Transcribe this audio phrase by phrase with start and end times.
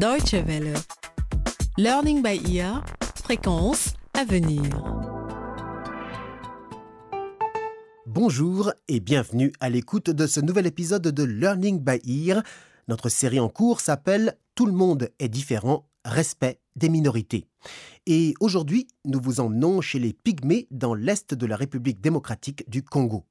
[0.00, 0.72] Deutsche Welle.
[1.76, 2.82] Learning by ear,
[3.22, 4.62] fréquence à venir.
[8.06, 12.00] Bonjour et bienvenue à l'écoute de ce nouvel épisode de Learning by
[12.30, 12.42] Ear.
[12.88, 17.46] Notre série en cours s'appelle Tout le monde est différent, respect des minorités.
[18.06, 22.82] Et aujourd'hui, nous vous emmenons chez les Pygmées dans l'est de la République démocratique du
[22.82, 23.26] Congo.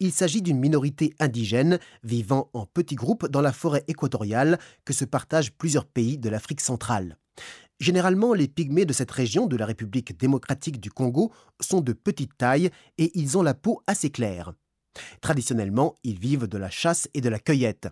[0.00, 5.04] Il s'agit d'une minorité indigène vivant en petits groupes dans la forêt équatoriale que se
[5.04, 7.16] partagent plusieurs pays de l'Afrique centrale.
[7.80, 12.36] Généralement, les pygmées de cette région de la République démocratique du Congo sont de petite
[12.36, 14.52] taille et ils ont la peau assez claire.
[15.20, 17.88] Traditionnellement, ils vivent de la chasse et de la cueillette.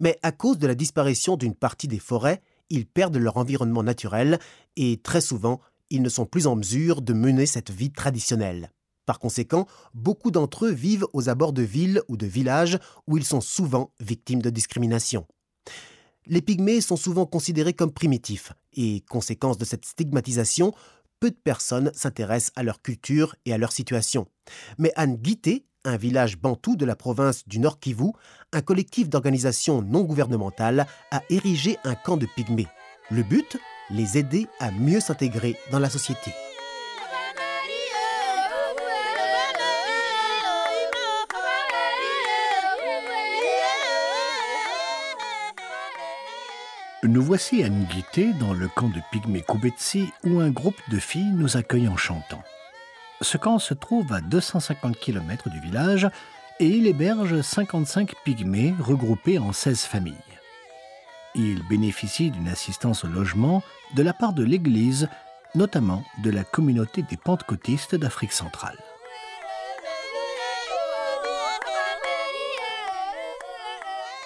[0.00, 4.38] Mais à cause de la disparition d'une partie des forêts, ils perdent leur environnement naturel
[4.76, 8.70] et très souvent, ils ne sont plus en mesure de mener cette vie traditionnelle.
[9.08, 13.24] Par conséquent, beaucoup d'entre eux vivent aux abords de villes ou de villages où ils
[13.24, 15.26] sont souvent victimes de discrimination.
[16.26, 20.74] Les pygmées sont souvent considérés comme primitifs et, conséquence de cette stigmatisation,
[21.20, 24.26] peu de personnes s'intéressent à leur culture et à leur situation.
[24.76, 28.12] Mais Anne Guité, un village bantou de la province du Nord Kivu,
[28.52, 32.68] un collectif d'organisations non gouvernementales, a érigé un camp de pygmées.
[33.10, 33.56] Le but
[33.88, 36.30] Les aider à mieux s'intégrer dans la société.
[47.08, 51.32] Nous voici à Nguité, dans le camp de Pygmée Koubetsi, où un groupe de filles
[51.32, 52.42] nous accueille en chantant.
[53.22, 56.06] Ce camp se trouve à 250 km du village
[56.60, 60.12] et il héberge 55 pygmées regroupés en 16 familles.
[61.34, 63.62] Il bénéficie d'une assistance au logement
[63.94, 65.08] de la part de l'Église,
[65.54, 68.76] notamment de la communauté des pentecôtistes d'Afrique centrale.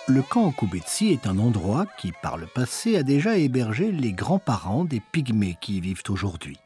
[0.08, 4.84] Le camp Koubetsi est un endroit qui, par le passé, a déjà hébergé les grands-parents
[4.84, 6.58] des pygmées qui y vivent aujourd'hui.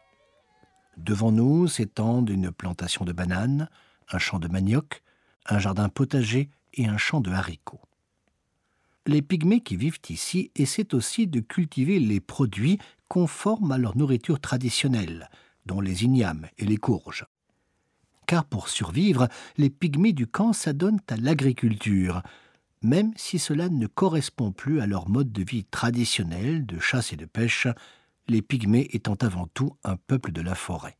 [0.96, 3.68] Devant nous s'étendent une plantation de bananes,
[4.10, 5.02] un champ de manioc,
[5.44, 7.82] un jardin potager et un champ de haricots.
[9.04, 14.40] Les pygmées qui vivent ici essaient aussi de cultiver les produits conformes à leur nourriture
[14.40, 15.28] traditionnelle,
[15.66, 17.26] dont les ignames et les courges.
[18.26, 22.22] Car pour survivre, les pygmées du camp s'adonnent à l'agriculture,
[22.86, 27.16] même si cela ne correspond plus à leur mode de vie traditionnel de chasse et
[27.16, 27.66] de pêche,
[28.28, 30.96] les pygmées étant avant tout un peuple de la forêt.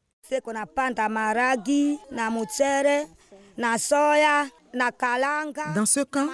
[5.75, 6.29] Dans ce camp,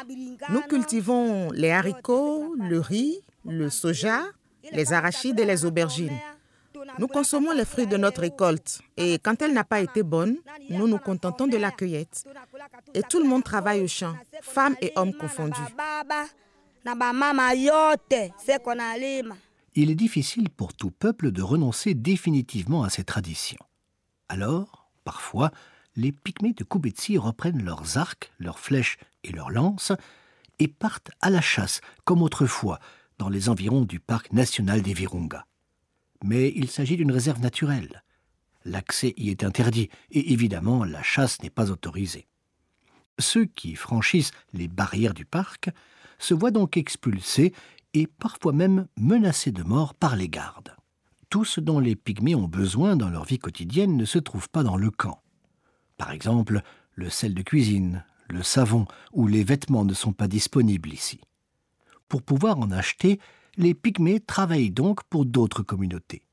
[0.49, 4.23] nous cultivons les haricots, le riz, le soja,
[4.73, 6.19] les arachides et les aubergines.
[6.99, 10.37] Nous consommons les fruits de notre récolte et quand elle n'a pas été bonne,
[10.71, 12.25] nous nous contentons de la cueillette.
[12.95, 15.61] Et tout le monde travaille au champ, femmes et hommes confondus.
[19.75, 23.65] Il est difficile pour tout peuple de renoncer définitivement à ces traditions.
[24.29, 25.51] Alors, parfois,
[25.97, 29.93] les pygmées de Koubetsi reprennent leurs arcs, leurs flèches et leurs lances
[30.59, 32.79] et partent à la chasse, comme autrefois,
[33.19, 35.47] dans les environs du parc national des Virunga
[36.25, 38.03] mais il s'agit d'une réserve naturelle.
[38.65, 42.27] L'accès y est interdit et évidemment la chasse n'est pas autorisée.
[43.19, 45.71] Ceux qui franchissent les barrières du parc
[46.19, 47.53] se voient donc expulsés
[47.95, 50.75] et parfois même menacés de mort par les gardes.
[51.29, 54.63] Tout ce dont les pygmées ont besoin dans leur vie quotidienne ne se trouve pas
[54.63, 55.21] dans le camp.
[55.97, 56.63] Par exemple,
[56.95, 61.21] le sel de cuisine, le savon ou les vêtements ne sont pas disponibles ici.
[62.09, 63.19] Pour pouvoir en acheter,
[63.57, 66.27] les pygmées travaillent donc pour d'autres communautés.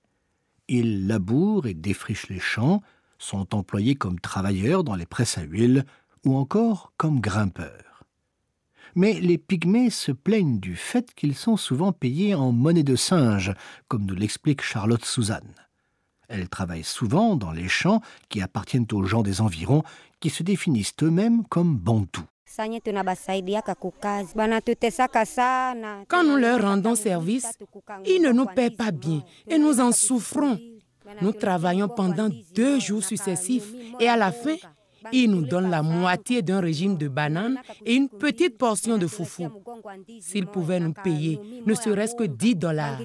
[0.67, 2.81] Ils labourent et défrichent les champs,
[3.17, 5.85] sont employés comme travailleurs dans les presses à huile
[6.25, 8.03] ou encore comme grimpeurs.
[8.95, 13.53] Mais les pygmées se plaignent du fait qu'ils sont souvent payés en monnaie de singe,
[13.87, 15.53] comme nous l'explique Charlotte Suzanne.
[16.27, 19.83] Elles travaillent souvent dans les champs qui appartiennent aux gens des environs,
[20.19, 22.25] qui se définissent eux-mêmes comme bantous.
[26.07, 27.47] Quand nous leur rendons service,
[28.05, 30.57] ils ne nous paient pas bien et nous en souffrons.
[31.21, 34.55] Nous travaillons pendant deux jours successifs et à la fin,
[35.11, 39.47] ils nous donnent la moitié d'un régime de bananes et une petite portion de foufou.
[40.19, 42.99] S'ils pouvaient nous payer ne serait-ce que 10 dollars.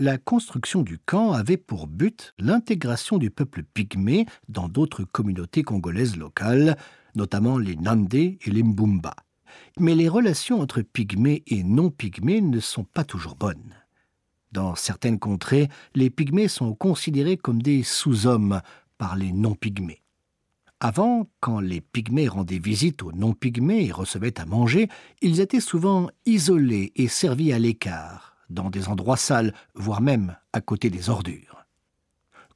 [0.00, 6.16] La construction du camp avait pour but l'intégration du peuple pygmée dans d'autres communautés congolaises
[6.16, 6.76] locales,
[7.16, 9.16] notamment les Nande et les Mbumba.
[9.80, 13.74] Mais les relations entre pygmées et non-pygmées ne sont pas toujours bonnes.
[14.52, 18.60] Dans certaines contrées, les pygmées sont considérés comme des sous-hommes
[18.98, 20.02] par les non-pygmées.
[20.78, 24.88] Avant, quand les pygmées rendaient visite aux non-pygmées et recevaient à manger,
[25.22, 30.60] ils étaient souvent isolés et servis à l'écart, dans des endroits sales, voire même à
[30.60, 31.64] côté des ordures.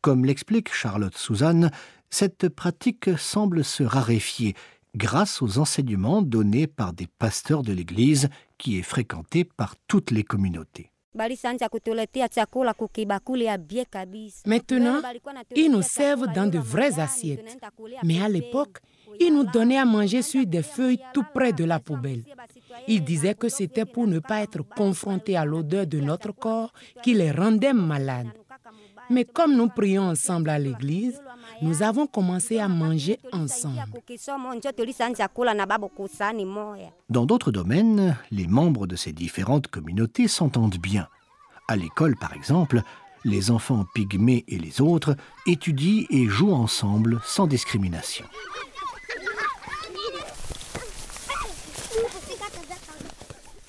[0.01, 1.71] Comme l'explique Charlotte Suzanne,
[2.11, 4.55] cette pratique semble se raréfier
[4.95, 8.29] grâce aux enseignements donnés par des pasteurs de l'Église
[8.59, 10.91] qui est fréquentée par toutes les communautés.
[11.15, 11.43] Maintenant,
[15.55, 17.59] ils nous servent dans de vraies assiettes.
[18.03, 18.79] Mais à l'époque,
[19.21, 22.25] ils nous donnaient à manger sur des feuilles tout près de la poubelle.
[22.89, 27.15] Ils disaient que c'était pour ne pas être confrontés à l'odeur de notre corps qui
[27.15, 28.29] les rendait malades.
[29.11, 31.21] Mais comme nous prions ensemble à l'église,
[31.61, 33.83] nous avons commencé à manger ensemble.
[37.11, 41.09] Dans d'autres domaines, les membres de ces différentes communautés s'entendent bien.
[41.69, 42.83] À l'école, par exemple,
[43.25, 48.25] les enfants pygmées et les autres étudient et jouent ensemble sans discrimination.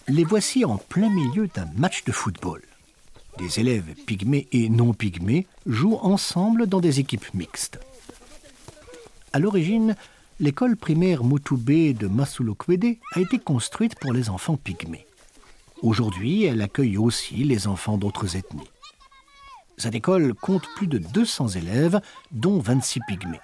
[0.09, 2.61] Les voici en plein milieu d'un match de football.
[3.37, 7.79] Des élèves pygmées et non pygmées jouent ensemble dans des équipes mixtes.
[9.31, 9.95] À l'origine,
[10.41, 15.07] l'école primaire Mutube de Masulokwede a été construite pour les enfants pygmées.
[15.81, 18.69] Aujourd'hui, elle accueille aussi les enfants d'autres ethnies.
[19.77, 22.01] Cette école compte plus de 200 élèves,
[22.31, 23.41] dont 26 pygmées.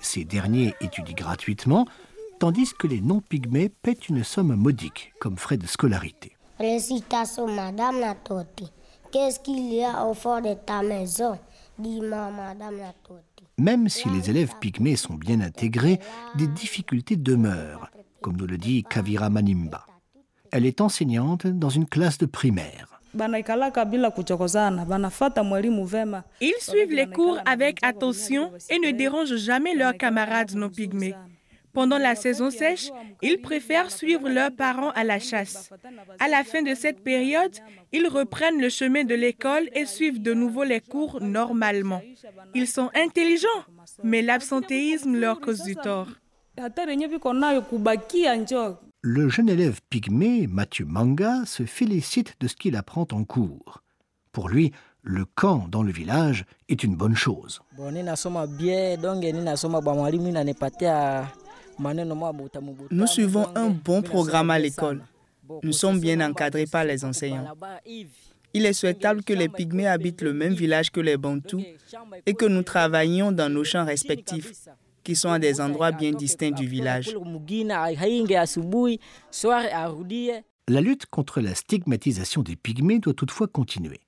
[0.00, 1.86] Ces derniers étudient gratuitement,
[2.38, 6.32] tandis que les non-pygmées paient une somme modique comme frais de scolarité.
[6.58, 8.70] Récitation, Madame Natoti.
[9.12, 11.38] Qu'est-ce qu'il y a au fond de ta maison?
[11.78, 13.44] Dis-moi, Madame Natoti.
[13.58, 15.98] Même si les élèves pygmées sont bien intégrés,
[16.34, 17.90] des difficultés demeurent,
[18.20, 19.86] comme nous le dit Kavira Manimba.
[20.50, 23.00] Elle est enseignante dans une classe de primaire.
[26.40, 31.14] Ils suivent les cours avec attention et ne dérangent jamais leurs camarades non pygmées.
[31.76, 32.90] Pendant la saison sèche,
[33.20, 35.68] ils préfèrent suivre leurs parents à la chasse.
[36.18, 37.54] À la fin de cette période,
[37.92, 42.00] ils reprennent le chemin de l'école et suivent de nouveau les cours normalement.
[42.54, 43.62] Ils sont intelligents,
[44.02, 46.08] mais l'absentéisme leur cause du tort.
[49.02, 53.82] Le jeune élève pygmée, Mathieu Manga, se félicite de ce qu'il apprend en cours.
[54.32, 54.72] Pour lui,
[55.02, 57.60] le camp dans le village est une bonne chose.
[62.90, 65.02] Nous suivons un bon programme à l'école.
[65.62, 67.54] Nous sommes bien encadrés par les enseignants.
[68.54, 71.62] Il est souhaitable que les pygmées habitent le même village que les bantous
[72.24, 74.52] et que nous travaillions dans nos champs respectifs,
[75.04, 77.14] qui sont à des endroits bien distincts du village.
[80.68, 84.00] La lutte contre la stigmatisation des pygmées doit toutefois continuer,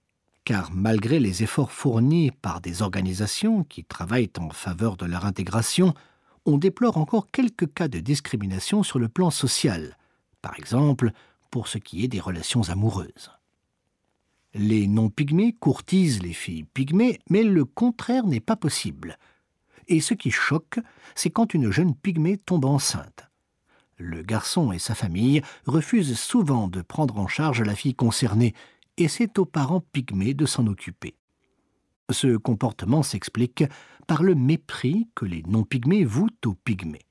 [0.44, 5.94] car malgré les efforts fournis par des organisations qui travaillent en faveur de leur intégration,
[6.44, 9.96] on déplore encore quelques cas de discrimination sur le plan social,
[10.42, 11.12] par exemple
[11.50, 13.30] pour ce qui est des relations amoureuses.
[14.54, 19.18] Les non-pygmées courtisent les filles pygmées, mais le contraire n'est pas possible.
[19.88, 20.80] Et ce qui choque,
[21.14, 23.28] c'est quand une jeune pygmée tombe enceinte.
[23.96, 28.54] Le garçon et sa famille refusent souvent de prendre en charge la fille concernée,
[28.96, 31.17] et c'est aux parents pygmées de s'en occuper.
[32.10, 33.64] Ce comportement s'explique
[34.06, 37.04] par le mépris que les non-pygmées vouent aux pygmées.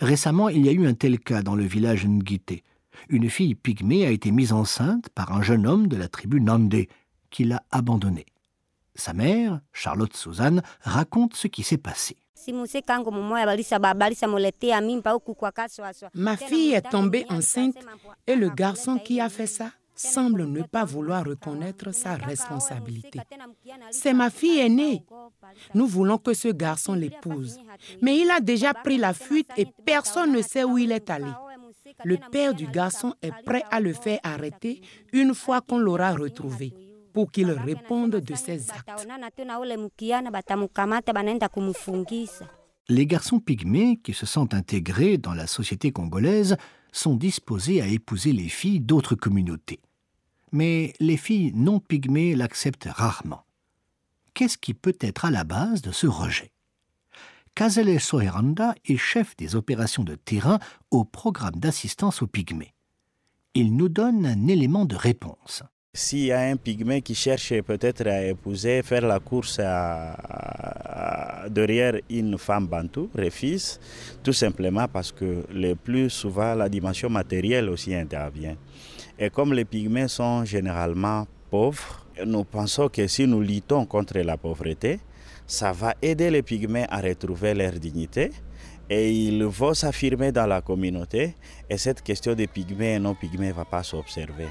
[0.00, 2.64] Récemment, il y a eu un tel cas dans le village Ngite.
[3.08, 6.86] Une fille pygmée a été mise enceinte par un jeune homme de la tribu Nande,
[7.30, 8.26] qui l'a abandonnée.
[8.94, 12.16] Sa mère, Charlotte Suzanne, raconte ce qui s'est passé.
[16.14, 17.76] Ma fille est tombée enceinte
[18.26, 19.70] et le garçon qui a fait ça?
[19.94, 23.20] Semble ne pas vouloir reconnaître sa responsabilité.
[23.90, 25.04] C'est ma fille aînée.
[25.74, 27.58] Nous voulons que ce garçon l'épouse.
[28.02, 31.30] Mais il a déjà pris la fuite et personne ne sait où il est allé.
[32.04, 34.80] Le père du garçon est prêt à le faire arrêter
[35.12, 36.72] une fois qu'on l'aura retrouvé
[37.12, 39.06] pour qu'il réponde de ses actes.
[42.88, 46.56] Les garçons pygmées qui se sentent intégrés dans la société congolaise
[46.94, 49.80] sont disposés à épouser les filles d'autres communautés.
[50.52, 53.44] Mais les filles non pygmées l'acceptent rarement.
[54.32, 56.52] Qu'est-ce qui peut être à la base de ce rejet?
[57.54, 60.58] Kazele Soheranda est chef des opérations de terrain
[60.90, 62.74] au programme d'assistance aux pygmées.
[63.54, 65.62] Il nous donne un élément de réponse.
[65.96, 72.00] S'il y a un pygmée qui cherche peut-être à épouser, faire la course à, derrière
[72.10, 73.78] une femme bantou, refuse,
[74.24, 78.56] tout simplement parce que le plus souvent la dimension matérielle aussi intervient.
[79.16, 84.36] Et comme les pygmées sont généralement pauvres, nous pensons que si nous luttons contre la
[84.36, 84.98] pauvreté,
[85.46, 88.32] ça va aider les pygmées à retrouver leur dignité
[88.90, 91.36] et ils vont s'affirmer dans la communauté
[91.70, 94.48] et cette question des pygmées et non pygmées ne va pas s'observer.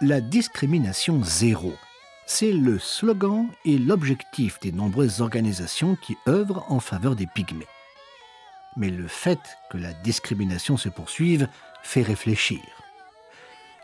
[0.00, 1.72] La discrimination zéro,
[2.24, 7.66] c'est le slogan et l'objectif des nombreuses organisations qui œuvrent en faveur des pygmées.
[8.76, 9.40] Mais le fait
[9.72, 11.48] que la discrimination se poursuive
[11.82, 12.60] fait réfléchir.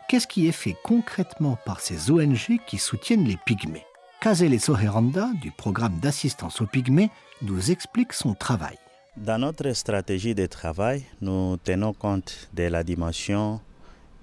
[0.07, 3.85] Qu'est-ce qui est fait concrètement par ces ONG qui soutiennent les pygmées?
[4.21, 8.77] Kazele Soheranda, du programme d'assistance aux pygmées, nous explique son travail.
[9.17, 13.59] Dans notre stratégie de travail, nous tenons compte de la dimension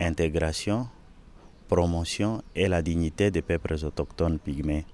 [0.01, 0.89] intégration,
[1.73, 4.85] promotion et la dignité des peuples autochtones pygmées.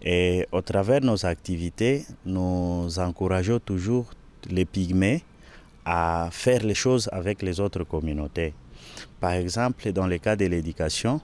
[0.00, 4.06] Et au travers de nos activités, nous encourageons toujours
[4.48, 5.22] les pygmées
[5.84, 8.54] à faire les choses avec les autres communautés.
[9.18, 11.20] Par exemple, dans le cas de l'éducation,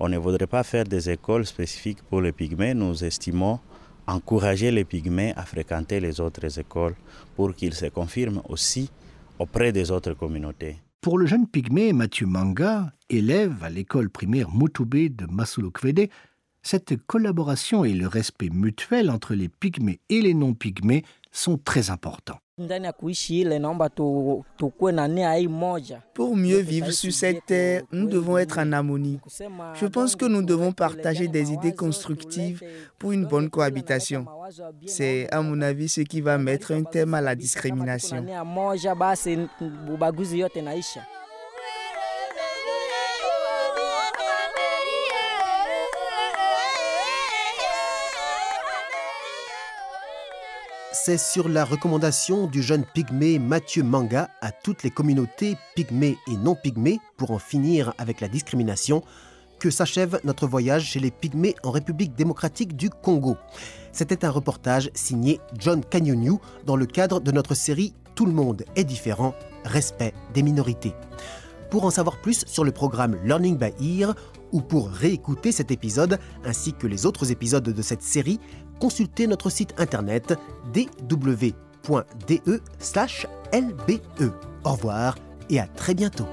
[0.00, 2.74] on ne voudrait pas faire des écoles spécifiques pour les pygmées.
[2.74, 3.60] Nous estimons
[4.08, 6.96] encourager les pygmées à fréquenter les autres écoles
[7.36, 8.90] pour qu'ils se confirment aussi
[9.38, 10.76] auprès des autres communautés.
[11.02, 16.08] Pour le jeune pygmée Mathieu Manga, élève à l'école primaire Mutoubé de Masulukwede,
[16.62, 22.38] cette collaboration et le respect mutuel entre les pygmées et les non-pygmées sont très importants.
[26.14, 29.18] Pour mieux vivre sur cette terre, nous devons être en harmonie.
[29.72, 32.62] Je pense que nous devons partager des idées constructives
[32.98, 34.26] pour une bonne cohabitation.
[34.84, 38.22] C'est, à mon avis, ce qui va mettre un terme à la discrimination.
[50.92, 56.36] C'est sur la recommandation du jeune pygmée Mathieu Manga à toutes les communautés pygmées et
[56.36, 59.02] non pygmées pour en finir avec la discrimination
[59.58, 63.36] que s'achève notre voyage chez les pygmées en République démocratique du Congo.
[63.92, 68.64] C'était un reportage signé John Canyoniou dans le cadre de notre série Tout le monde
[68.76, 69.34] est différent,
[69.64, 70.94] respect des minorités.
[71.70, 74.14] Pour en savoir plus sur le programme Learning by Ear
[74.52, 78.40] ou pour réécouter cet épisode ainsi que les autres épisodes de cette série,
[78.82, 80.34] consultez notre site internet
[80.72, 81.52] dw.de/lbe.
[84.64, 85.16] Au revoir
[85.50, 86.26] et à très bientôt.